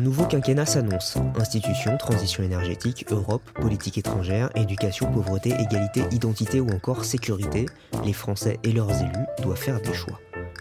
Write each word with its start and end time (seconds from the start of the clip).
Un 0.00 0.02
nouveau 0.02 0.24
quinquennat 0.24 0.64
s'annonce. 0.64 1.18
Institutions, 1.38 1.98
transition 1.98 2.42
énergétique, 2.42 3.04
Europe, 3.10 3.42
politique 3.60 3.98
étrangère, 3.98 4.48
éducation, 4.54 5.12
pauvreté, 5.12 5.50
égalité, 5.50 6.04
identité 6.10 6.58
ou 6.58 6.70
encore 6.70 7.04
sécurité, 7.04 7.66
les 8.06 8.14
Français 8.14 8.58
et 8.64 8.72
leurs 8.72 8.90
élus 8.90 9.26
doivent 9.42 9.58
faire 9.58 9.78
des 9.82 9.92
choix. 9.92 10.18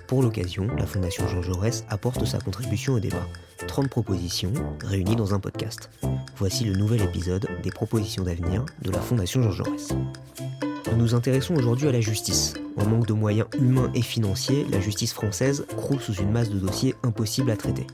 Pour 0.08 0.24
l'occasion, 0.24 0.68
la 0.78 0.86
Fondation 0.86 1.26
Jean 1.30 1.42
Jaurès 1.42 1.86
apporte 1.88 2.26
sa 2.26 2.40
contribution 2.40 2.96
au 2.96 3.00
débat. 3.00 3.26
30 3.66 3.88
propositions 3.88 4.52
réunies 4.84 5.16
dans 5.16 5.34
un 5.34 5.40
podcast. 5.40 5.90
Voici 6.36 6.66
le 6.66 6.74
nouvel 6.74 7.02
épisode 7.02 7.48
des 7.64 7.72
propositions 7.72 8.26
d'avenir 8.26 8.66
de 8.82 8.92
la 8.92 9.00
Fondation 9.00 9.42
Jean 9.42 9.52
Jaurès. 9.52 9.94
Nous 10.92 10.98
nous 10.98 11.16
intéressons 11.16 11.56
aujourd'hui 11.56 11.88
à 11.88 11.94
la 11.94 12.02
justice. 12.02 12.56
En 12.76 12.86
manque 12.86 13.08
de 13.08 13.14
moyens 13.14 13.48
humains 13.58 13.90
et 13.96 14.02
financiers, 14.02 14.66
la 14.70 14.82
justice 14.82 15.14
française 15.14 15.66
croule 15.78 16.02
sous 16.02 16.16
une 16.16 16.32
masse 16.32 16.50
de 16.50 16.60
dossiers 16.60 16.94
impossibles 17.04 17.52
à 17.52 17.56
traiter. 17.56 17.88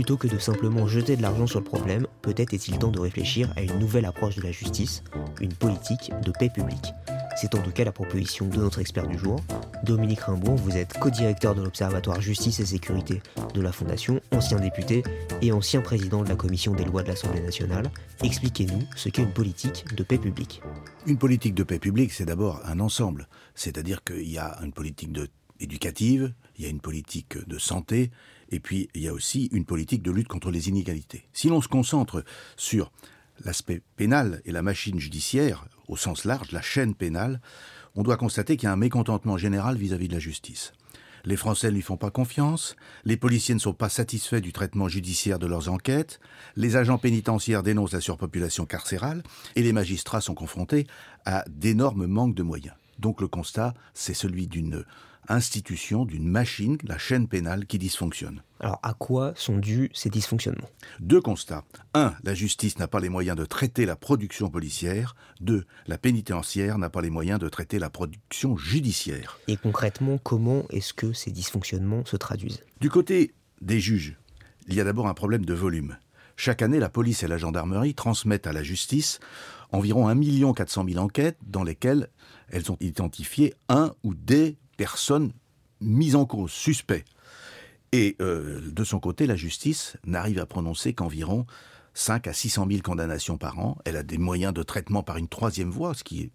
Plutôt 0.00 0.16
que 0.16 0.28
de 0.28 0.38
simplement 0.38 0.88
jeter 0.88 1.14
de 1.14 1.20
l'argent 1.20 1.46
sur 1.46 1.58
le 1.58 1.64
problème, 1.66 2.06
peut-être 2.22 2.54
est-il 2.54 2.78
temps 2.78 2.90
de 2.90 2.98
réfléchir 2.98 3.52
à 3.54 3.60
une 3.60 3.78
nouvelle 3.78 4.06
approche 4.06 4.34
de 4.34 4.40
la 4.40 4.50
justice, 4.50 5.04
une 5.42 5.52
politique 5.52 6.10
de 6.24 6.32
paix 6.32 6.48
publique. 6.48 6.94
C'est 7.36 7.54
en 7.54 7.60
tout 7.60 7.70
cas 7.70 7.84
la 7.84 7.92
proposition 7.92 8.48
de 8.48 8.56
notre 8.56 8.78
expert 8.78 9.06
du 9.06 9.18
jour. 9.18 9.40
Dominique 9.84 10.20
Rimbourg, 10.20 10.56
vous 10.56 10.78
êtes 10.78 10.98
co-directeur 10.98 11.54
de 11.54 11.60
l'Observatoire 11.60 12.18
Justice 12.22 12.60
et 12.60 12.64
Sécurité 12.64 13.20
de 13.52 13.60
la 13.60 13.72
Fondation, 13.72 14.22
ancien 14.32 14.58
député 14.58 15.02
et 15.42 15.52
ancien 15.52 15.82
président 15.82 16.22
de 16.22 16.30
la 16.30 16.34
Commission 16.34 16.72
des 16.72 16.86
lois 16.86 17.02
de 17.02 17.08
l'Assemblée 17.08 17.42
nationale. 17.42 17.90
Expliquez-nous 18.24 18.80
ce 18.96 19.10
qu'est 19.10 19.22
une 19.22 19.34
politique 19.34 19.84
de 19.94 20.02
paix 20.02 20.16
publique. 20.16 20.62
Une 21.06 21.18
politique 21.18 21.54
de 21.54 21.62
paix 21.62 21.78
publique, 21.78 22.12
c'est 22.12 22.24
d'abord 22.24 22.62
un 22.64 22.80
ensemble. 22.80 23.28
C'est-à-dire 23.54 24.02
qu'il 24.02 24.30
y 24.30 24.38
a 24.38 24.58
une 24.62 24.72
politique 24.72 25.10
éducative, 25.60 26.32
il 26.56 26.64
y 26.64 26.66
a 26.66 26.70
une 26.70 26.80
politique 26.80 27.36
de 27.46 27.58
santé, 27.58 28.10
et 28.50 28.60
puis 28.60 28.88
il 28.94 29.02
y 29.02 29.08
a 29.08 29.12
aussi 29.12 29.48
une 29.52 29.64
politique 29.64 30.02
de 30.02 30.10
lutte 30.10 30.28
contre 30.28 30.50
les 30.50 30.68
inégalités. 30.68 31.28
Si 31.32 31.48
l'on 31.48 31.60
se 31.60 31.68
concentre 31.68 32.24
sur 32.56 32.92
l'aspect 33.44 33.82
pénal 33.96 34.42
et 34.44 34.52
la 34.52 34.62
machine 34.62 34.98
judiciaire, 34.98 35.66
au 35.88 35.96
sens 35.96 36.24
large, 36.24 36.52
la 36.52 36.62
chaîne 36.62 36.94
pénale, 36.94 37.40
on 37.94 38.02
doit 38.02 38.16
constater 38.16 38.56
qu'il 38.56 38.66
y 38.66 38.70
a 38.70 38.72
un 38.72 38.76
mécontentement 38.76 39.36
général 39.36 39.76
vis-à-vis 39.76 40.08
de 40.08 40.14
la 40.14 40.20
justice. 40.20 40.72
Les 41.24 41.36
Français 41.36 41.68
ne 41.68 41.74
lui 41.74 41.82
font 41.82 41.98
pas 41.98 42.10
confiance, 42.10 42.76
les 43.04 43.16
policiers 43.16 43.54
ne 43.54 43.60
sont 43.60 43.74
pas 43.74 43.90
satisfaits 43.90 44.40
du 44.40 44.52
traitement 44.52 44.88
judiciaire 44.88 45.38
de 45.38 45.46
leurs 45.46 45.68
enquêtes, 45.68 46.18
les 46.56 46.76
agents 46.76 46.96
pénitentiaires 46.96 47.62
dénoncent 47.62 47.92
la 47.92 48.00
surpopulation 48.00 48.64
carcérale, 48.64 49.22
et 49.54 49.62
les 49.62 49.74
magistrats 49.74 50.22
sont 50.22 50.34
confrontés 50.34 50.86
à 51.26 51.44
d'énormes 51.48 52.06
manques 52.06 52.34
de 52.34 52.42
moyens. 52.42 52.74
Donc 53.00 53.22
le 53.22 53.28
constat, 53.28 53.72
c'est 53.94 54.14
celui 54.14 54.46
d'une 54.46 54.84
institution, 55.28 56.04
d'une 56.04 56.28
machine, 56.28 56.76
la 56.84 56.98
chaîne 56.98 57.28
pénale, 57.28 57.64
qui 57.66 57.78
dysfonctionne. 57.78 58.42
Alors 58.58 58.78
à 58.82 58.92
quoi 58.92 59.32
sont 59.36 59.56
dus 59.56 59.90
ces 59.94 60.10
dysfonctionnements? 60.10 60.68
Deux 60.98 61.20
constats. 61.22 61.64
Un, 61.94 62.14
la 62.24 62.34
justice 62.34 62.78
n'a 62.78 62.88
pas 62.88 63.00
les 63.00 63.08
moyens 63.08 63.38
de 63.38 63.46
traiter 63.46 63.86
la 63.86 63.96
production 63.96 64.50
policière. 64.50 65.14
Deux, 65.40 65.64
la 65.86 65.96
pénitentiaire 65.96 66.76
n'a 66.76 66.90
pas 66.90 67.00
les 67.00 67.10
moyens 67.10 67.38
de 67.38 67.48
traiter 67.48 67.78
la 67.78 67.88
production 67.88 68.58
judiciaire. 68.58 69.38
Et 69.48 69.56
concrètement, 69.56 70.18
comment 70.18 70.64
est-ce 70.68 70.92
que 70.92 71.14
ces 71.14 71.30
dysfonctionnements 71.30 72.04
se 72.04 72.16
traduisent? 72.16 72.62
Du 72.80 72.90
côté 72.90 73.32
des 73.62 73.80
juges, 73.80 74.18
il 74.68 74.74
y 74.74 74.80
a 74.80 74.84
d'abord 74.84 75.08
un 75.08 75.14
problème 75.14 75.46
de 75.46 75.54
volume. 75.54 75.96
Chaque 76.36 76.62
année, 76.62 76.80
la 76.80 76.88
police 76.88 77.22
et 77.22 77.28
la 77.28 77.38
gendarmerie 77.38 77.94
transmettent 77.94 78.46
à 78.46 78.52
la 78.52 78.62
justice 78.62 79.20
environ 79.72 80.08
1 80.08 80.52
400 80.52 80.84
000 80.88 81.04
enquêtes 81.04 81.38
dans 81.46 81.62
lesquelles 81.62 82.08
elles 82.50 82.70
ont 82.70 82.76
identifié 82.80 83.54
un 83.68 83.92
ou 84.02 84.14
des 84.14 84.56
personnes 84.76 85.32
mises 85.80 86.16
en 86.16 86.26
cause, 86.26 86.50
suspects. 86.50 87.04
Et 87.92 88.16
euh, 88.20 88.60
de 88.70 88.84
son 88.84 89.00
côté, 89.00 89.26
la 89.26 89.36
justice 89.36 89.96
n'arrive 90.06 90.38
à 90.38 90.46
prononcer 90.46 90.92
qu'environ 90.92 91.46
5 91.94 92.28
à 92.28 92.32
600 92.32 92.66
000 92.70 92.82
condamnations 92.82 93.38
par 93.38 93.58
an. 93.58 93.78
Elle 93.84 93.96
a 93.96 94.02
des 94.02 94.18
moyens 94.18 94.54
de 94.54 94.62
traitement 94.62 95.02
par 95.02 95.16
une 95.16 95.28
troisième 95.28 95.70
voie, 95.70 95.94
ce 95.94 96.04
qui 96.04 96.22
est 96.22 96.30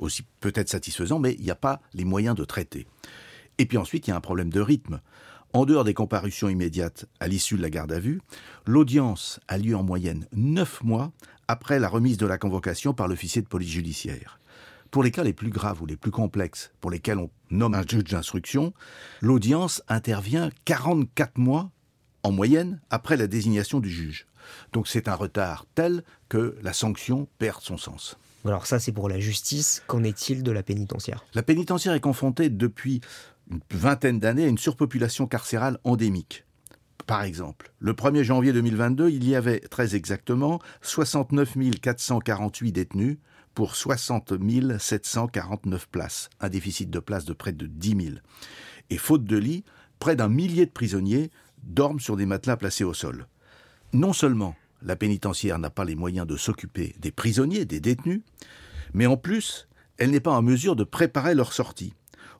aussi 0.00 0.24
peut-être 0.40 0.68
satisfaisant, 0.68 1.18
mais 1.18 1.34
il 1.34 1.44
n'y 1.44 1.50
a 1.50 1.56
pas 1.56 1.80
les 1.92 2.04
moyens 2.04 2.34
de 2.34 2.44
traiter. 2.44 2.86
Et 3.58 3.66
puis 3.66 3.78
ensuite, 3.78 4.06
il 4.06 4.10
y 4.10 4.12
a 4.12 4.16
un 4.16 4.20
problème 4.20 4.50
de 4.50 4.60
rythme. 4.60 5.00
En 5.52 5.66
dehors 5.66 5.84
des 5.84 5.94
comparutions 5.94 6.48
immédiates 6.48 7.06
à 7.20 7.28
l'issue 7.28 7.56
de 7.56 7.62
la 7.62 7.70
garde 7.70 7.92
à 7.92 8.00
vue, 8.00 8.20
l'audience 8.66 9.38
a 9.46 9.56
lieu 9.56 9.76
en 9.76 9.84
moyenne 9.84 10.26
9 10.32 10.82
mois 10.82 11.12
après 11.46 11.78
la 11.78 11.88
remise 11.88 12.16
de 12.16 12.26
la 12.26 12.38
convocation 12.38 12.92
par 12.92 13.06
l'officier 13.06 13.40
de 13.40 13.46
police 13.46 13.70
judiciaire. 13.70 14.40
Pour 14.94 15.02
les 15.02 15.10
cas 15.10 15.24
les 15.24 15.32
plus 15.32 15.50
graves 15.50 15.82
ou 15.82 15.86
les 15.86 15.96
plus 15.96 16.12
complexes, 16.12 16.70
pour 16.80 16.88
lesquels 16.88 17.18
on 17.18 17.28
nomme 17.50 17.74
un 17.74 17.82
juge 17.82 18.04
d'instruction, 18.04 18.72
l'audience 19.20 19.82
intervient 19.88 20.50
44 20.66 21.36
mois 21.36 21.72
en 22.22 22.30
moyenne 22.30 22.80
après 22.90 23.16
la 23.16 23.26
désignation 23.26 23.80
du 23.80 23.90
juge. 23.90 24.28
Donc 24.72 24.86
c'est 24.86 25.08
un 25.08 25.16
retard 25.16 25.66
tel 25.74 26.04
que 26.28 26.56
la 26.62 26.72
sanction 26.72 27.26
perd 27.40 27.60
son 27.60 27.76
sens. 27.76 28.16
Alors 28.44 28.66
ça 28.66 28.78
c'est 28.78 28.92
pour 28.92 29.08
la 29.08 29.18
justice, 29.18 29.82
qu'en 29.88 30.04
est-il 30.04 30.44
de 30.44 30.52
la 30.52 30.62
pénitentiaire? 30.62 31.24
La 31.34 31.42
pénitentiaire 31.42 31.94
est 31.94 32.00
confrontée 32.00 32.48
depuis 32.48 33.00
une 33.50 33.62
vingtaine 33.72 34.20
d'années 34.20 34.44
à 34.44 34.48
une 34.48 34.58
surpopulation 34.58 35.26
carcérale 35.26 35.80
endémique. 35.82 36.44
Par 37.08 37.24
exemple, 37.24 37.72
le 37.80 37.94
1er 37.94 38.22
janvier 38.22 38.52
2022, 38.52 39.10
il 39.10 39.28
y 39.28 39.34
avait 39.34 39.58
très 39.58 39.96
exactement 39.96 40.60
69 40.82 41.56
448 41.82 42.70
détenus, 42.70 43.18
pour 43.54 43.76
60 43.76 44.34
749 44.78 45.88
places, 45.88 46.30
un 46.40 46.48
déficit 46.48 46.90
de 46.90 46.98
places 46.98 47.24
de 47.24 47.32
près 47.32 47.52
de 47.52 47.66
10 47.66 47.88
000. 48.06 48.16
Et 48.90 48.98
faute 48.98 49.24
de 49.24 49.36
lit, 49.36 49.64
près 49.98 50.16
d'un 50.16 50.28
millier 50.28 50.66
de 50.66 50.70
prisonniers 50.70 51.30
dorment 51.62 52.00
sur 52.00 52.16
des 52.16 52.26
matelas 52.26 52.56
placés 52.56 52.84
au 52.84 52.94
sol. 52.94 53.26
Non 53.92 54.12
seulement 54.12 54.54
la 54.82 54.96
pénitentiaire 54.96 55.58
n'a 55.58 55.70
pas 55.70 55.84
les 55.84 55.94
moyens 55.94 56.26
de 56.26 56.36
s'occuper 56.36 56.94
des 56.98 57.10
prisonniers, 57.10 57.64
des 57.64 57.80
détenus, 57.80 58.22
mais 58.92 59.06
en 59.06 59.16
plus, 59.16 59.68
elle 59.96 60.10
n'est 60.10 60.20
pas 60.20 60.36
en 60.36 60.42
mesure 60.42 60.76
de 60.76 60.84
préparer 60.84 61.34
leur 61.34 61.52
sortie 61.52 61.94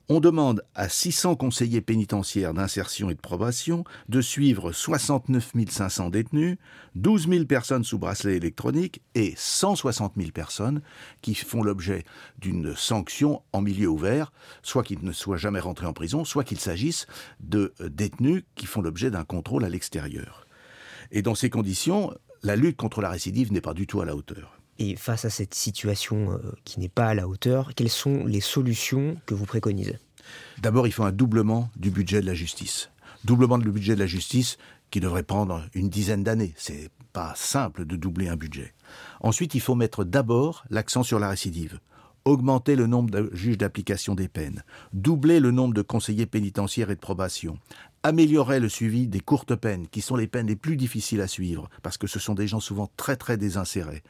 on 0.09 0.19
demande 0.19 0.63
à 0.75 0.87
600 0.87 1.35
conseillers 1.35 1.81
pénitentiaires 1.81 2.53
d'insertion 2.53 3.09
et 3.09 3.15
de 3.15 3.19
probation 3.19 3.83
de 4.07 4.21
suivre 4.21 4.71
69 4.71 5.51
500 5.69 6.09
détenus, 6.09 6.57
12 6.95 7.29
000 7.29 7.45
personnes 7.45 7.83
sous 7.83 7.97
bracelet 7.97 8.35
électronique 8.35 9.01
et 9.15 9.33
160 9.35 10.13
000 10.17 10.31
personnes 10.31 10.81
qui 11.21 11.33
font 11.33 11.63
l'objet 11.63 12.03
d'une 12.37 12.75
sanction 12.75 13.41
en 13.51 13.61
milieu 13.61 13.87
ouvert, 13.87 14.31
soit 14.61 14.83
qu'ils 14.83 15.03
ne 15.03 15.11
soient 15.11 15.37
jamais 15.37 15.59
rentrés 15.59 15.87
en 15.87 15.93
prison, 15.93 16.23
soit 16.23 16.43
qu'il 16.43 16.59
s'agisse 16.59 17.07
de 17.39 17.73
détenus 17.79 18.43
qui 18.55 18.67
font 18.67 18.81
l'objet 18.81 19.09
d'un 19.09 19.23
contrôle 19.23 19.65
à 19.65 19.69
l'extérieur. 19.69 20.45
Et 21.11 21.21
dans 21.21 21.35
ces 21.35 21.49
conditions, 21.49 22.13
la 22.43 22.55
lutte 22.55 22.77
contre 22.77 23.01
la 23.01 23.09
récidive 23.09 23.51
n'est 23.51 23.61
pas 23.61 23.73
du 23.73 23.87
tout 23.87 24.01
à 24.01 24.05
la 24.05 24.15
hauteur. 24.15 24.59
Et 24.77 24.95
face 24.95 25.25
à 25.25 25.29
cette 25.29 25.53
situation 25.53 26.31
euh, 26.31 26.37
qui 26.65 26.79
n'est 26.79 26.89
pas 26.89 27.07
à 27.07 27.13
la 27.13 27.27
hauteur, 27.27 27.73
quelles 27.75 27.89
sont 27.89 28.25
les 28.25 28.41
solutions 28.41 29.17
que 29.25 29.33
vous 29.33 29.45
préconisez? 29.45 29.97
D'abord, 30.57 30.87
il 30.87 30.91
faut 30.91 31.03
un 31.03 31.11
doublement 31.11 31.69
du 31.75 31.91
budget 31.91 32.21
de 32.21 32.25
la 32.25 32.33
justice. 32.33 32.89
Doublement 33.23 33.57
du 33.57 33.71
budget 33.71 33.95
de 33.95 33.99
la 33.99 34.07
justice 34.07 34.57
qui 34.91 34.99
devrait 34.99 35.23
prendre 35.23 35.65
une 35.73 35.89
dizaine 35.89 36.23
d'années. 36.23 36.53
C'est 36.57 36.89
pas 37.13 37.33
simple 37.35 37.85
de 37.85 37.95
doubler 37.95 38.27
un 38.27 38.35
budget. 38.35 38.73
Ensuite, 39.21 39.55
il 39.55 39.61
faut 39.61 39.75
mettre 39.75 40.03
d'abord 40.03 40.65
l'accent 40.69 41.03
sur 41.03 41.19
la 41.19 41.29
récidive 41.29 41.79
augmenter 42.25 42.75
le 42.75 42.87
nombre 42.87 43.11
de 43.11 43.29
juges 43.33 43.57
d'application 43.57 44.15
des 44.15 44.27
peines, 44.27 44.63
doubler 44.93 45.39
le 45.39 45.51
nombre 45.51 45.75
de 45.75 45.83
conseillers 45.83 46.25
pénitentiaires 46.25 46.89
et 46.89 46.95
de 46.95 46.99
probation, 46.99 47.59
améliorer 48.05 48.59
le 48.59 48.69
suivi 48.69 49.07
des 49.07 49.19
courtes 49.19 49.55
peines, 49.55 49.87
qui 49.87 49.99
sont 49.99 50.15
les 50.15 50.27
peines 50.27 50.45
les 50.45 50.55
plus 50.55 50.77
difficiles 50.77 51.21
à 51.21 51.27
suivre, 51.27 51.71
parce 51.81 51.97
que 51.97 52.05
ce 52.05 52.19
sont 52.19 52.35
des 52.35 52.47
gens 52.47 52.59
souvent 52.59 52.87
très 52.97 53.35
désinsérés, 53.35 54.03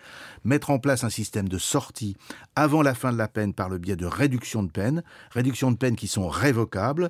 mettre 0.43 0.69
en 0.69 0.79
place 0.79 1.05
un 1.05 1.09
système 1.09 1.47
de 1.47 1.57
sortie 1.57 2.17
avant 2.57 2.81
la 2.81 2.93
fin 2.93 3.13
de 3.13 3.17
la 3.17 3.29
peine 3.29 3.53
par 3.53 3.69
le 3.69 3.77
biais 3.77 3.95
de 3.95 4.05
réduction 4.05 4.63
de 4.63 4.69
peine, 4.69 5.01
réduction 5.31 5.71
de 5.71 5.77
peines 5.77 5.95
qui 5.95 6.09
sont 6.09 6.27
révocables, 6.27 7.09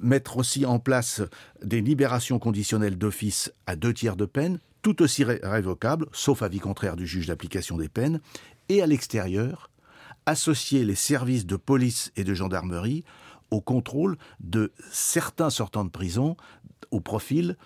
mettre 0.00 0.38
aussi 0.38 0.64
en 0.64 0.78
place 0.78 1.20
des 1.62 1.82
libérations 1.82 2.38
conditionnelles 2.38 2.96
d'office 2.96 3.52
à 3.66 3.76
deux 3.76 3.92
tiers 3.92 4.16
de 4.16 4.24
peine, 4.24 4.60
tout 4.80 5.02
aussi 5.02 5.24
révocables, 5.24 6.06
sauf 6.12 6.40
avis 6.40 6.58
contraire 6.58 6.96
du 6.96 7.06
juge 7.06 7.26
d'application 7.26 7.76
des 7.76 7.90
peines, 7.90 8.22
et 8.70 8.80
à 8.80 8.86
l'extérieur, 8.86 9.68
associer 10.24 10.86
les 10.86 10.94
services 10.94 11.44
de 11.44 11.56
police 11.56 12.12
et 12.16 12.24
de 12.24 12.32
gendarmerie 12.32 13.04
au 13.50 13.60
contrôle 13.60 14.16
de 14.40 14.72
certains 14.90 15.50
sortants 15.50 15.84
de 15.84 15.90
prison 15.90 16.36
au 16.90 17.00
profil 17.00 17.56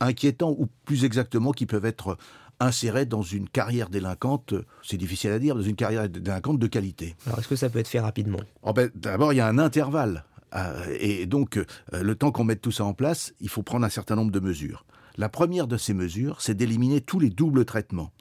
inquiétant 0.00 0.54
ou 0.58 0.68
plus 0.84 1.04
exactement 1.04 1.52
qui 1.52 1.66
peuvent 1.66 1.84
être 1.84 2.16
insérés 2.60 3.06
dans 3.06 3.22
une 3.22 3.48
carrière 3.48 3.88
délinquante, 3.88 4.54
c'est 4.82 4.96
difficile 4.96 5.30
à 5.30 5.38
dire, 5.38 5.54
dans 5.54 5.62
une 5.62 5.76
carrière 5.76 6.08
délinquante 6.08 6.58
de 6.58 6.66
qualité. 6.66 7.16
Alors 7.26 7.38
est-ce 7.38 7.48
que 7.48 7.56
ça 7.56 7.68
peut 7.68 7.78
être 7.78 7.88
fait 7.88 8.00
rapidement? 8.00 8.40
Oh 8.62 8.72
ben, 8.72 8.90
D'abord, 8.94 9.32
il 9.32 9.36
y 9.36 9.40
a 9.40 9.48
un 9.48 9.58
intervalle. 9.58 10.24
Euh, 10.54 10.96
et 11.00 11.26
donc, 11.26 11.56
euh, 11.56 11.64
le 11.92 12.14
temps 12.14 12.30
qu'on 12.30 12.44
mette 12.44 12.60
tout 12.60 12.70
ça 12.70 12.84
en 12.84 12.94
place, 12.94 13.34
il 13.40 13.48
faut 13.48 13.62
prendre 13.62 13.84
un 13.84 13.90
certain 13.90 14.14
nombre 14.14 14.30
de 14.30 14.40
mesures. 14.40 14.84
La 15.16 15.28
première 15.28 15.66
de 15.66 15.76
ces 15.76 15.94
mesures, 15.94 16.40
c'est 16.40 16.54
d'éliminer 16.54 17.00
tous 17.00 17.18
les 17.18 17.30
doubles 17.30 17.64
traitements. 17.64 18.12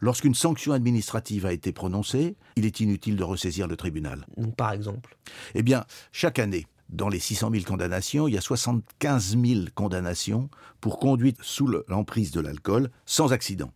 Lorsqu'une 0.00 0.34
sanction 0.34 0.72
administrative 0.72 1.46
a 1.46 1.52
été 1.52 1.72
prononcée, 1.72 2.36
il 2.56 2.64
est 2.66 2.80
inutile 2.80 3.16
de 3.16 3.24
ressaisir 3.24 3.66
le 3.66 3.76
tribunal. 3.76 4.26
par 4.56 4.72
exemple 4.72 5.16
Eh 5.54 5.62
bien, 5.62 5.84
chaque 6.12 6.38
année, 6.38 6.66
dans 6.88 7.08
les 7.08 7.18
600 7.18 7.50
000 7.50 7.64
condamnations, 7.64 8.28
il 8.28 8.34
y 8.34 8.38
a 8.38 8.42
75 8.42 9.36
000 9.38 9.60
condamnations 9.74 10.50
pour 10.80 10.98
conduite 10.98 11.38
sous 11.42 11.66
l'emprise 11.88 12.30
de 12.30 12.40
l'alcool 12.40 12.90
sans 13.06 13.32
accident. 13.32 13.72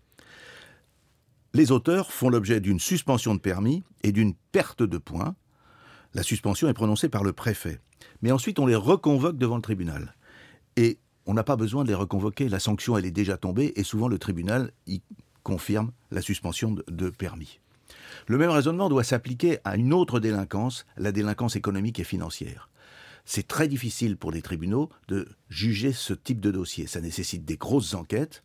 Les 1.52 1.72
auteurs 1.72 2.12
font 2.12 2.28
l'objet 2.28 2.60
d'une 2.60 2.78
suspension 2.78 3.34
de 3.34 3.40
permis 3.40 3.82
et 4.04 4.12
d'une 4.12 4.34
perte 4.52 4.84
de 4.84 4.98
points. 4.98 5.34
La 6.14 6.22
suspension 6.22 6.68
est 6.68 6.74
prononcée 6.74 7.08
par 7.08 7.24
le 7.24 7.32
préfet. 7.32 7.80
Mais 8.22 8.30
ensuite, 8.30 8.60
on 8.60 8.66
les 8.66 8.76
reconvoque 8.76 9.36
devant 9.36 9.56
le 9.56 9.62
tribunal. 9.62 10.14
Et 10.76 11.00
on 11.26 11.34
n'a 11.34 11.42
pas 11.42 11.56
besoin 11.56 11.82
de 11.82 11.88
les 11.88 11.94
reconvoquer. 11.94 12.48
La 12.48 12.60
sanction, 12.60 12.96
elle 12.96 13.04
est 13.04 13.10
déjà 13.10 13.36
tombée 13.36 13.72
et 13.74 13.82
souvent 13.82 14.06
le 14.06 14.18
tribunal 14.18 14.72
y 14.86 15.02
confirme 15.42 15.92
la 16.10 16.22
suspension 16.22 16.74
de, 16.86 17.10
permis. 17.10 17.60
Le 18.26 18.38
même 18.38 18.50
raisonnement 18.50 18.88
doit 18.88 19.04
s'appliquer 19.04 19.58
à 19.64 19.76
une 19.76 19.92
autre 19.92 20.20
délinquance, 20.20 20.86
la 20.96 21.12
délinquance 21.12 21.56
économique 21.56 21.98
et 21.98 22.04
financière. 22.04 22.68
C'est 23.24 23.46
très 23.46 23.68
difficile 23.68 24.16
pour 24.16 24.32
les 24.32 24.42
tribunaux 24.42 24.88
de 25.08 25.28
juger 25.48 25.92
ce 25.92 26.14
type 26.14 26.40
de 26.40 26.50
dossier. 26.50 26.86
Ça 26.86 27.00
nécessite 27.00 27.44
des 27.44 27.56
grosses 27.56 27.94
enquêtes, 27.94 28.42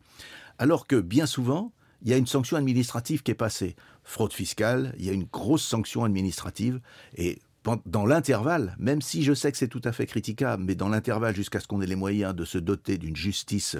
alors 0.58 0.86
que 0.86 0.96
bien 0.96 1.26
souvent, 1.26 1.72
il 2.02 2.10
y 2.10 2.14
a 2.14 2.18
une 2.18 2.26
sanction 2.26 2.56
administrative 2.56 3.22
qui 3.22 3.30
est 3.30 3.34
passée. 3.34 3.74
Fraude 4.04 4.32
fiscale, 4.32 4.94
il 4.98 5.04
y 5.04 5.10
a 5.10 5.12
une 5.12 5.24
grosse 5.24 5.64
sanction 5.64 6.04
administrative, 6.04 6.80
et 7.16 7.40
dans 7.84 8.06
l'intervalle, 8.06 8.76
même 8.78 9.02
si 9.02 9.24
je 9.24 9.34
sais 9.34 9.50
que 9.50 9.58
c'est 9.58 9.68
tout 9.68 9.80
à 9.84 9.92
fait 9.92 10.06
critiquable, 10.06 10.62
mais 10.62 10.74
dans 10.74 10.88
l'intervalle 10.88 11.34
jusqu'à 11.34 11.60
ce 11.60 11.66
qu'on 11.66 11.80
ait 11.80 11.86
les 11.86 11.96
moyens 11.96 12.34
de 12.34 12.44
se 12.44 12.58
doter 12.58 12.98
d'une 12.98 13.16
justice 13.16 13.76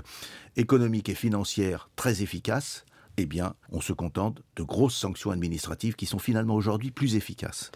économique 0.56 1.08
et 1.08 1.14
financière 1.14 1.88
très 1.94 2.22
efficace, 2.22 2.84
eh 3.16 3.26
bien, 3.26 3.54
on 3.70 3.80
se 3.80 3.92
contente 3.92 4.42
de 4.56 4.62
grosses 4.62 4.96
sanctions 4.96 5.30
administratives 5.30 5.94
qui 5.94 6.06
sont 6.06 6.18
finalement 6.18 6.54
aujourd'hui 6.54 6.90
plus 6.90 7.16
efficaces. 7.16 7.70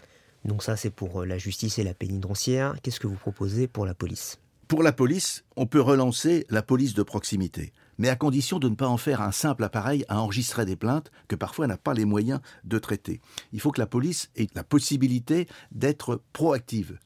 Donc 0.45 0.63
ça, 0.63 0.75
c'est 0.75 0.89
pour 0.89 1.21
euh, 1.21 1.25
la 1.25 1.37
justice 1.37 1.79
et 1.79 1.83
la 1.83 1.93
pénitentiaire. 1.93 2.75
Qu'est-ce 2.81 2.99
que 2.99 3.07
vous 3.07 3.15
proposez 3.15 3.67
pour 3.67 3.85
la 3.85 3.93
police? 3.93 4.39
Pour 4.67 4.83
la 4.83 4.93
police, 4.93 5.43
on 5.55 5.65
peut 5.65 5.81
relancer 5.81 6.45
la 6.49 6.61
police 6.61 6.93
de 6.93 7.03
proximité 7.03 7.73
mais 8.01 8.09
à 8.09 8.15
condition 8.15 8.57
de 8.57 8.67
ne 8.67 8.73
pas 8.73 8.87
en 8.87 8.97
faire 8.97 9.21
un 9.21 9.31
simple 9.31 9.63
appareil 9.63 10.05
à 10.07 10.19
enregistrer 10.19 10.65
des 10.65 10.75
plaintes 10.75 11.11
que 11.27 11.35
parfois 11.35 11.67
n'a 11.67 11.77
pas 11.77 11.93
les 11.93 12.03
moyens 12.03 12.39
de 12.63 12.79
traiter. 12.79 13.21
Il 13.53 13.61
faut 13.61 13.69
que 13.69 13.79
la 13.79 13.85
police 13.85 14.31
ait 14.35 14.47
la 14.55 14.63
possibilité 14.63 15.47
d'être 15.71 16.19
proactive. 16.33 16.97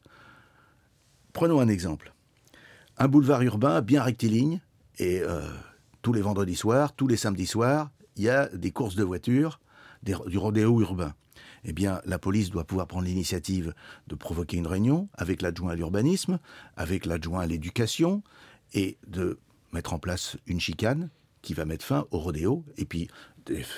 Prenons 1.33 1.59
un 1.59 1.67
exemple. 1.67 2.13
Un 2.97 3.09
boulevard 3.09 3.41
urbain 3.41 3.81
bien 3.81 4.03
rectiligne, 4.03 4.61
et 4.97 5.19
euh, 5.19 5.41
tous 6.01 6.13
les 6.13 6.21
vendredis 6.21 6.55
soirs, 6.55 6.93
tous 6.93 7.07
les 7.07 7.17
samedis 7.17 7.45
soirs, 7.45 7.91
il 8.15 8.23
y 8.23 8.29
a 8.29 8.47
des 8.47 8.71
courses 8.71 8.95
de 8.95 9.03
voitures, 9.03 9.59
du 10.03 10.37
rodéo 10.37 10.81
urbain. 10.81 11.13
Eh 11.63 11.73
bien, 11.73 11.99
la 12.05 12.19
police 12.19 12.51
doit 12.51 12.63
pouvoir 12.63 12.87
prendre 12.87 13.05
l'initiative 13.05 13.73
de 14.07 14.15
provoquer 14.15 14.57
une 14.57 14.67
réunion 14.67 15.09
avec 15.15 15.41
l'adjoint 15.41 15.71
à 15.71 15.75
l'urbanisme, 15.75 16.39
avec 16.77 17.05
l'adjoint 17.05 17.41
à 17.41 17.47
l'éducation, 17.47 18.21
et 18.73 18.97
de 19.07 19.39
mettre 19.73 19.93
en 19.93 19.99
place 19.99 20.37
une 20.45 20.59
chicane 20.59 21.09
qui 21.41 21.53
va 21.53 21.65
mettre 21.65 21.85
fin 21.85 22.05
au 22.11 22.19
rodéo, 22.19 22.63
et 22.77 22.85
puis 22.85 23.09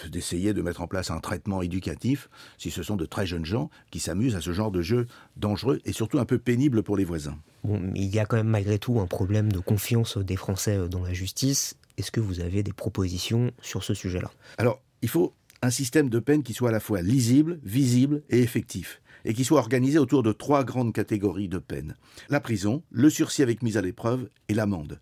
d'essayer 0.10 0.54
de 0.54 0.62
mettre 0.62 0.82
en 0.82 0.88
place 0.88 1.12
un 1.12 1.20
traitement 1.20 1.62
éducatif 1.62 2.30
si 2.58 2.72
ce 2.72 2.84
sont 2.84 2.96
de 2.96 3.06
très 3.06 3.26
jeunes 3.26 3.46
gens 3.46 3.70
qui 3.92 4.00
s'amusent 4.00 4.36
à 4.36 4.42
ce 4.42 4.54
genre 4.54 4.72
de 4.72 4.82
jeu 4.82 5.08
dangereux 5.36 5.82
et 5.84 5.92
surtout 5.92 6.20
un 6.20 6.26
peu 6.26 6.38
pénible 6.38 6.84
pour 6.84 6.96
les 6.96 7.04
voisins. 7.04 7.38
Bon, 7.66 7.82
il 7.96 8.06
y 8.06 8.20
a 8.20 8.26
quand 8.26 8.38
même 8.38 8.48
malgré 8.48 8.80
tout 8.80 9.00
un 9.02 9.08
problème 9.08 9.52
de 9.52 9.60
confiance 9.60 10.18
des 10.18 10.38
Français 10.38 10.88
dans 10.88 11.04
la 11.04 11.14
justice. 11.14 11.76
Est-ce 11.98 12.12
que 12.12 12.20
vous 12.20 12.42
avez 12.42 12.62
des 12.62 12.74
propositions 12.74 13.52
sur 13.62 13.84
ce 13.84 13.94
sujet-là? 13.94 14.32
Alors, 14.58 14.82
il 15.02 15.10
faut 15.10 15.34
un 15.64 15.72
système 15.72 16.10
de 16.10 16.20
peine 16.20 16.44
qui 16.44 16.54
soit 16.54 16.70
à 16.70 16.72
la 16.72 16.80
fois 16.80 17.02
lisible, 17.02 17.60
visible 17.64 18.22
et 18.30 18.42
effectif, 18.42 19.02
et 19.26 19.34
qui 19.34 19.44
soit 19.44 19.60
organisé 19.60 19.98
autour 19.98 20.22
de 20.22 20.32
trois 20.32 20.64
grandes 20.64 20.94
catégories 20.94 21.50
de 21.50 21.58
peines. 21.58 21.96
La 22.30 22.40
prison, 22.40 22.84
le 22.92 23.10
sursis 23.10 23.42
avec 23.42 23.64
mise 23.64 23.78
à 23.78 23.82
l'épreuve 23.82 24.30
et 24.48 24.54
l'amende. 24.54 25.00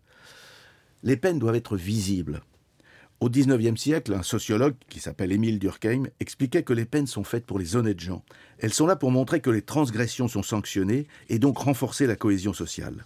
Les 1.03 1.17
peines 1.17 1.39
doivent 1.39 1.55
être 1.55 1.75
visibles. 1.75 2.41
Au 3.19 3.29
XIXe 3.29 3.79
siècle, 3.79 4.13
un 4.13 4.23
sociologue 4.23 4.75
qui 4.89 4.99
s'appelle 4.99 5.31
Émile 5.31 5.59
Durkheim 5.59 6.03
expliquait 6.19 6.63
que 6.63 6.73
les 6.73 6.85
peines 6.85 7.07
sont 7.07 7.23
faites 7.23 7.45
pour 7.45 7.59
les 7.59 7.75
honnêtes 7.75 7.99
gens. 7.99 8.23
Elles 8.59 8.73
sont 8.73 8.87
là 8.87 8.95
pour 8.95 9.11
montrer 9.11 9.41
que 9.41 9.49
les 9.49 9.61
transgressions 9.61 10.27
sont 10.27 10.43
sanctionnées 10.43 11.07
et 11.29 11.39
donc 11.39 11.57
renforcer 11.57 12.07
la 12.07 12.15
cohésion 12.15 12.53
sociale. 12.53 13.05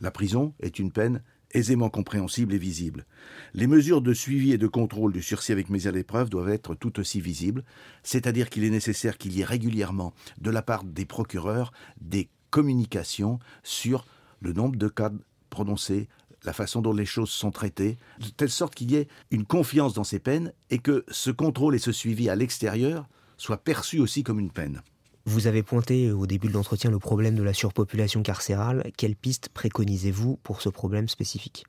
La 0.00 0.10
prison 0.10 0.54
est 0.60 0.78
une 0.78 0.92
peine 0.92 1.22
aisément 1.52 1.90
compréhensible 1.90 2.54
et 2.54 2.58
visible. 2.58 3.06
Les 3.54 3.66
mesures 3.66 4.02
de 4.02 4.12
suivi 4.12 4.52
et 4.52 4.58
de 4.58 4.66
contrôle 4.66 5.12
du 5.12 5.22
sursis 5.22 5.52
avec 5.52 5.70
mise 5.70 5.86
à 5.86 5.92
l'épreuve 5.92 6.30
doivent 6.30 6.50
être 6.50 6.74
tout 6.74 6.98
aussi 7.00 7.20
visibles, 7.20 7.64
c'est-à-dire 8.02 8.50
qu'il 8.50 8.64
est 8.64 8.70
nécessaire 8.70 9.18
qu'il 9.18 9.32
y 9.32 9.40
ait 9.40 9.44
régulièrement, 9.44 10.12
de 10.40 10.50
la 10.50 10.62
part 10.62 10.84
des 10.84 11.04
procureurs, 11.04 11.72
des 12.00 12.28
communications 12.50 13.38
sur 13.62 14.06
le 14.40 14.52
nombre 14.52 14.76
de 14.76 14.88
cas 14.88 15.10
prononcés, 15.50 16.08
la 16.44 16.52
façon 16.52 16.82
dont 16.82 16.92
les 16.92 17.06
choses 17.06 17.30
sont 17.30 17.50
traitées, 17.50 17.96
de 18.20 18.28
telle 18.28 18.50
sorte 18.50 18.74
qu'il 18.74 18.90
y 18.90 18.96
ait 18.96 19.08
une 19.30 19.44
confiance 19.44 19.94
dans 19.94 20.04
ces 20.04 20.18
peines 20.18 20.52
et 20.70 20.78
que 20.78 21.04
ce 21.08 21.30
contrôle 21.30 21.74
et 21.74 21.80
ce 21.80 21.92
suivi 21.92 22.28
à 22.28 22.36
l'extérieur 22.36 23.08
soient 23.36 23.62
perçus 23.62 24.00
aussi 24.00 24.22
comme 24.22 24.40
une 24.40 24.50
peine. 24.52 24.82
Vous 25.28 25.48
avez 25.48 25.64
pointé 25.64 26.12
au 26.12 26.24
début 26.24 26.46
de 26.46 26.52
l'entretien 26.52 26.88
le 26.88 27.00
problème 27.00 27.34
de 27.34 27.42
la 27.42 27.52
surpopulation 27.52 28.22
carcérale. 28.22 28.92
Quelle 28.96 29.16
piste 29.16 29.48
préconisez-vous 29.48 30.36
pour 30.44 30.62
ce 30.62 30.68
problème 30.68 31.08
spécifique? 31.08 31.64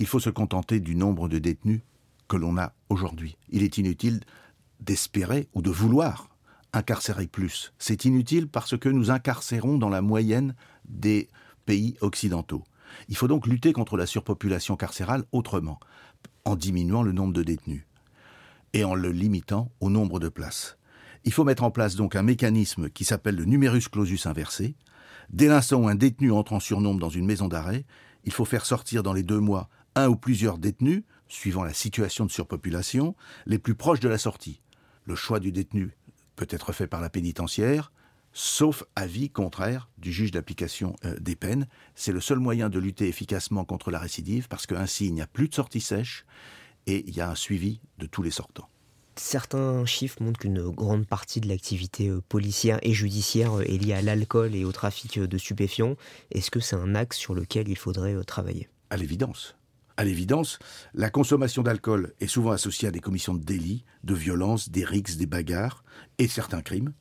Il 0.00 0.06
faut 0.08 0.18
se 0.18 0.30
contenter 0.30 0.80
du 0.80 0.96
nombre 0.96 1.28
de 1.28 1.38
détenus 1.38 1.80
que 2.26 2.36
l'on 2.36 2.58
a 2.58 2.72
aujourd'hui. 2.88 3.36
Il 3.50 3.62
est 3.62 3.78
inutile 3.78 4.18
d'espérer 4.80 5.46
ou 5.54 5.62
de 5.62 5.70
vouloir 5.70 6.28
incarcérer 6.72 7.28
plus. 7.28 7.72
C'est 7.78 8.04
inutile 8.04 8.48
parce 8.48 8.76
que 8.76 8.88
nous 8.88 9.12
incarcérons 9.12 9.78
dans 9.78 9.90
la 9.90 10.02
moyenne 10.02 10.56
des 10.88 11.28
pays 11.66 11.96
occidentaux. 12.00 12.64
Il 13.08 13.16
faut 13.16 13.28
donc 13.28 13.46
lutter 13.46 13.72
contre 13.72 13.96
la 13.96 14.06
surpopulation 14.06 14.76
carcérale 14.76 15.22
autrement, 15.30 15.78
en 16.44 16.56
diminuant 16.56 17.04
le 17.04 17.12
nombre 17.12 17.32
de 17.32 17.44
détenus 17.44 17.86
et 18.72 18.82
en 18.82 18.96
le 18.96 19.12
limitant 19.12 19.70
au 19.80 19.88
nombre 19.88 20.18
de 20.18 20.28
places. 20.28 20.78
Il 21.24 21.32
faut 21.32 21.44
mettre 21.44 21.64
en 21.64 21.70
place 21.70 21.96
donc 21.96 22.16
un 22.16 22.22
mécanisme 22.22 22.88
qui 22.90 23.04
s'appelle 23.04 23.36
le 23.36 23.44
numerus 23.44 23.88
clausus 23.88 24.26
inversé. 24.26 24.76
Dès 25.30 25.48
l'instant 25.48 25.82
où 25.82 25.88
un 25.88 25.94
détenu 25.94 26.32
entre 26.32 26.52
en 26.52 26.60
surnombre 26.60 27.00
dans 27.00 27.08
une 27.08 27.26
maison 27.26 27.48
d'arrêt, 27.48 27.84
il 28.24 28.32
faut 28.32 28.44
faire 28.44 28.64
sortir 28.64 29.02
dans 29.02 29.12
les 29.12 29.22
deux 29.22 29.40
mois 29.40 29.68
un 29.94 30.08
ou 30.08 30.16
plusieurs 30.16 30.58
détenus, 30.58 31.02
suivant 31.28 31.64
la 31.64 31.74
situation 31.74 32.24
de 32.24 32.30
surpopulation, 32.30 33.14
les 33.46 33.58
plus 33.58 33.74
proches 33.74 34.00
de 34.00 34.08
la 34.08 34.18
sortie. 34.18 34.60
Le 35.04 35.14
choix 35.14 35.40
du 35.40 35.52
détenu 35.52 35.96
peut 36.36 36.46
être 36.50 36.72
fait 36.72 36.86
par 36.86 37.00
la 37.00 37.10
pénitentiaire, 37.10 37.92
sauf 38.32 38.84
avis 38.94 39.30
contraire 39.30 39.90
du 39.98 40.12
juge 40.12 40.30
d'application 40.30 40.94
euh, 41.04 41.16
des 41.18 41.36
peines. 41.36 41.66
C'est 41.94 42.12
le 42.12 42.20
seul 42.20 42.38
moyen 42.38 42.68
de 42.68 42.78
lutter 42.78 43.08
efficacement 43.08 43.64
contre 43.64 43.90
la 43.90 43.98
récidive 43.98 44.48
parce 44.48 44.66
qu'ainsi 44.66 45.06
il 45.06 45.14
n'y 45.14 45.22
a 45.22 45.26
plus 45.26 45.48
de 45.48 45.54
sortie 45.54 45.80
sèche 45.80 46.24
et 46.86 47.04
il 47.08 47.16
y 47.16 47.20
a 47.20 47.28
un 47.28 47.34
suivi 47.34 47.80
de 47.98 48.06
tous 48.06 48.22
les 48.22 48.30
sortants. 48.30 48.68
Certains 49.18 49.84
chiffres 49.84 50.22
montrent 50.22 50.38
qu'une 50.38 50.70
grande 50.70 51.04
partie 51.04 51.40
de 51.40 51.48
l'activité 51.48 52.08
euh, 52.08 52.22
policière 52.28 52.78
et 52.82 52.92
judiciaire 52.92 53.58
euh, 53.58 53.62
est 53.62 53.76
liée 53.76 53.92
à 53.92 54.00
l'alcool 54.00 54.54
et 54.54 54.64
au 54.64 54.70
trafic 54.70 55.18
de 55.18 55.38
stupéfiants. 55.38 55.96
Est-ce 56.30 56.52
que 56.52 56.60
c'est 56.60 56.76
un 56.76 56.94
axe 56.94 57.18
sur 57.18 57.34
lequel 57.34 57.68
il 57.68 57.76
faudrait 57.76 58.14
travailler? 58.24 58.68
À 58.90 58.96
l'évidence. 58.96 59.56
À 59.96 60.04
l'évidence, 60.04 60.60
la 60.94 61.10
consommation 61.10 61.62
d'alcool 61.62 62.14
est 62.20 62.28
souvent 62.28 62.52
associée 62.52 62.86
à 62.86 62.92
des 62.92 63.00
commissions 63.00 63.34
de 63.34 63.42
délits, 63.42 63.84
de 64.04 64.14
violences, 64.14 64.70
des 64.70 64.84
rixes, 64.84 65.16
des 65.16 65.26
bagarres 65.26 65.82
et 66.18 66.28
certains 66.28 66.62
crimes. 66.62 66.92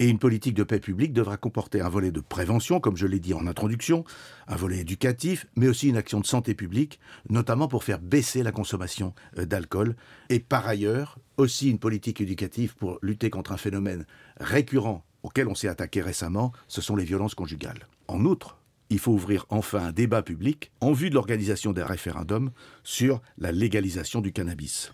Et 0.00 0.08
une 0.08 0.18
politique 0.20 0.54
de 0.54 0.62
paix 0.62 0.78
publique 0.78 1.12
devra 1.12 1.36
comporter 1.36 1.80
un 1.80 1.88
volet 1.88 2.12
de 2.12 2.20
prévention, 2.20 2.78
comme 2.78 2.96
je 2.96 3.06
l'ai 3.06 3.18
dit 3.18 3.34
en 3.34 3.48
introduction, 3.48 4.04
un 4.46 4.54
volet 4.54 4.78
éducatif, 4.78 5.46
mais 5.56 5.66
aussi 5.66 5.88
une 5.88 5.96
action 5.96 6.20
de 6.20 6.26
santé 6.26 6.54
publique, 6.54 7.00
notamment 7.28 7.66
pour 7.66 7.82
faire 7.82 7.98
baisser 7.98 8.44
la 8.44 8.52
consommation 8.52 9.12
euh, 9.38 9.44
d'alcool. 9.44 9.96
Et 10.28 10.38
par 10.38 10.68
ailleurs, 10.68 11.18
aussi 11.36 11.68
une 11.68 11.80
politique 11.80 12.20
éducative 12.20 12.76
pour 12.76 12.98
lutter 13.02 13.28
contre 13.28 13.50
un 13.50 13.56
phénomène 13.56 14.06
récurrent 14.38 15.04
auquel 15.24 15.48
on 15.48 15.56
s'est 15.56 15.68
attaqué 15.68 16.00
récemment, 16.00 16.52
ce 16.68 16.80
sont 16.80 16.94
les 16.94 17.04
violences 17.04 17.34
conjugales. 17.34 17.88
En 18.06 18.24
outre, 18.24 18.56
il 18.90 18.98
faut 18.98 19.12
ouvrir 19.12 19.46
enfin 19.48 19.78
un 19.86 19.92
débat 19.92 20.22
public 20.22 20.70
en 20.80 20.92
vue 20.92 21.10
de 21.10 21.14
l'organisation 21.14 21.72
d'un 21.72 21.86
référendum 21.86 22.50
sur 22.84 23.20
la 23.38 23.52
légalisation 23.52 24.20
du 24.20 24.32
cannabis. 24.32 24.92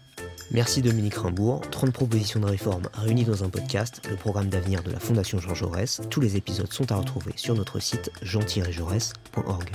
Merci 0.50 0.82
Dominique 0.82 1.14
Rimbourg. 1.14 1.62
30 1.70 1.92
propositions 1.92 2.40
de 2.40 2.46
réforme 2.46 2.88
réunies 2.92 3.24
dans 3.24 3.44
un 3.44 3.48
podcast, 3.48 4.02
le 4.10 4.16
programme 4.16 4.48
d'avenir 4.48 4.82
de 4.82 4.90
la 4.90 5.00
Fondation 5.00 5.38
Jean 5.38 5.54
Jaurès. 5.54 6.02
Tous 6.10 6.20
les 6.20 6.36
épisodes 6.36 6.72
sont 6.72 6.92
à 6.92 6.96
retrouver 6.96 7.32
sur 7.36 7.54
notre 7.54 7.80
site 7.80 8.10
jean-jaurès.org. 8.22 9.70